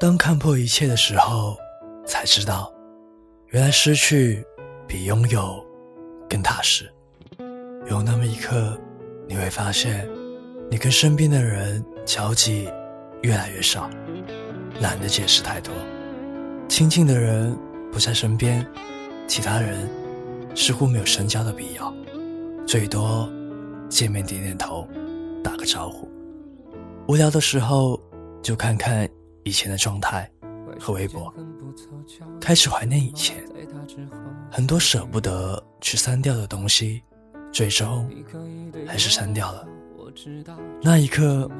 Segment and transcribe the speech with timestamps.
[0.00, 1.58] 当看破一切的时候，
[2.06, 2.72] 才知道，
[3.48, 4.42] 原来失去
[4.88, 5.62] 比拥有
[6.26, 6.90] 更踏实。
[7.86, 8.80] 有那么一刻，
[9.28, 10.08] 你会发现，
[10.70, 12.66] 你跟身边的人交集
[13.20, 13.90] 越来越少，
[14.80, 15.70] 懒得解释太多。
[16.66, 17.54] 亲近的人
[17.92, 18.66] 不在身边，
[19.28, 19.86] 其他人
[20.54, 21.94] 似乎没有深交的必要，
[22.66, 23.30] 最多
[23.90, 24.88] 见面点点头，
[25.44, 26.10] 打个招呼。
[27.06, 28.00] 无聊的时候，
[28.40, 29.06] 就看看。
[29.44, 30.30] 以前的状态
[30.78, 31.32] 和微博，
[32.40, 33.44] 开始怀念以前，
[34.50, 37.02] 很多舍不得去删掉的东西，
[37.52, 38.10] 最终
[38.86, 39.66] 还是删掉了。
[40.82, 41.50] 那一刻，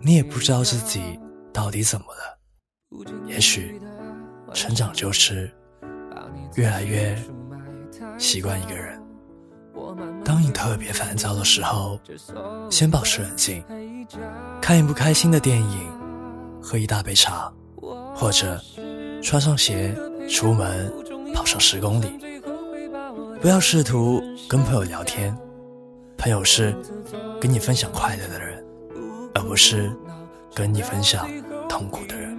[0.00, 1.18] 你也不知道自己
[1.52, 2.38] 到底怎么了。
[3.26, 3.80] 也许，
[4.52, 5.50] 成长就是
[6.54, 7.16] 越来越
[8.18, 9.02] 习惯一个人。
[10.24, 11.98] 当你特别烦躁的时候，
[12.70, 13.64] 先保持冷静，
[14.60, 15.95] 看一部开心的电影。
[16.68, 17.48] 喝一大杯茶，
[18.12, 18.60] 或者
[19.22, 19.94] 穿上鞋
[20.28, 20.92] 出门
[21.32, 22.18] 跑上十公里。
[23.40, 25.32] 不要试图跟朋友聊天，
[26.18, 26.74] 朋友是
[27.40, 28.64] 跟你分享快乐的人，
[29.32, 29.92] 而不是
[30.52, 31.28] 跟你分享
[31.68, 32.36] 痛苦的人。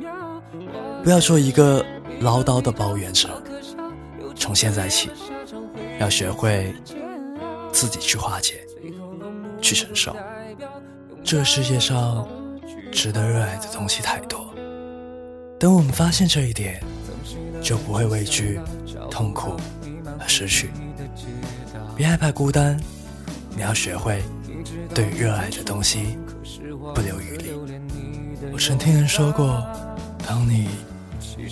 [1.06, 1.82] 不要做一个
[2.20, 3.30] 唠叨的抱怨者。
[4.36, 5.10] 从现在起，
[6.02, 6.76] 要学会
[7.72, 8.68] 自己去化解，
[9.62, 10.14] 去承受。
[11.24, 12.28] 这世界上。
[12.92, 14.54] 值得热爱的东西太多，
[15.60, 16.82] 等我们发现这一点，
[17.62, 18.60] 就不会畏惧
[19.10, 19.58] 痛苦
[20.20, 20.70] 和失去。
[21.96, 22.80] 别害怕孤单，
[23.56, 24.22] 你要学会
[24.94, 26.18] 对热爱的东西
[26.94, 27.52] 不留余力。
[28.52, 29.66] 我曾听人说过，
[30.28, 30.70] 当你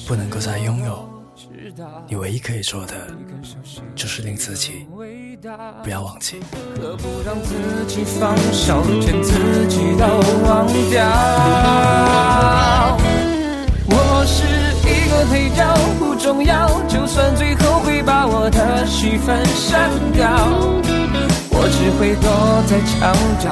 [0.07, 1.09] 不能够再拥有，
[2.07, 3.07] 你唯一可以做的，
[3.95, 4.87] 就是令自己。
[5.83, 6.39] 不要忘记。
[6.79, 10.05] 何不让自己放手连自己都
[10.47, 11.05] 忘掉
[13.87, 14.45] 我是
[14.87, 15.63] 一个配角
[15.99, 20.29] 不重要就算最后会把我的戏份删掉
[21.51, 23.45] 我只会躲在墙角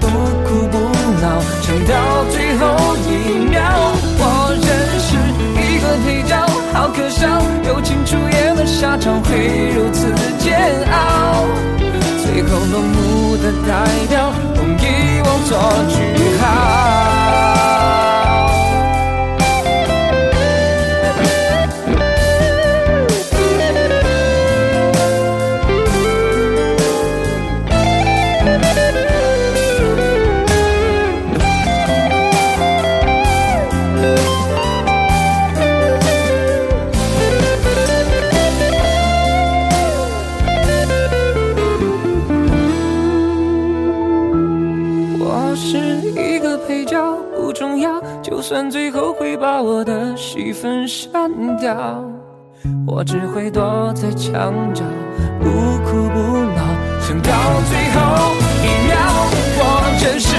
[0.00, 0.08] 不
[0.46, 0.78] 哭不
[1.20, 3.10] 闹撑到最后一
[3.50, 3.60] 秒。
[4.18, 4.22] 我
[4.54, 4.68] 仍
[4.98, 5.10] 是
[5.60, 6.34] 一个配角
[6.72, 7.28] 好可笑
[7.66, 10.39] 友情出演的下场会如此
[12.80, 15.58] 最后落幕的代表用遗忘做
[15.88, 16.99] 句号。
[47.60, 52.02] 重要，就算最后会把我的戏份删掉，
[52.86, 54.82] 我只会躲在墙角，
[55.38, 55.50] 不
[55.84, 56.18] 哭不
[56.56, 56.62] 闹，
[57.02, 57.30] 撑到
[57.68, 58.00] 最后
[58.64, 58.96] 一秒。
[59.60, 59.62] 我
[60.00, 60.34] 真是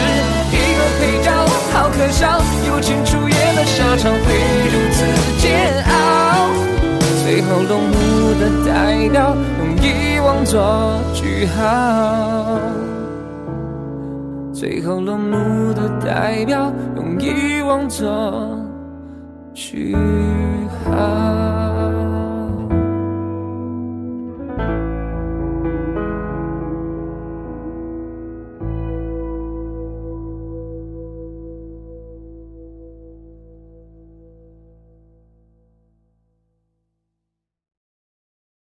[0.49, 1.29] 一个配角，
[1.71, 4.25] 好可笑，友情出演的下场会
[4.71, 5.05] 如此
[5.37, 5.45] 煎
[5.85, 6.49] 熬。
[7.23, 12.90] 最后落幕的代表，用遗忘做句号。
[14.61, 18.07] 最后落幕的代表，用遗忘做
[19.55, 19.95] 句
[20.85, 21.50] 号。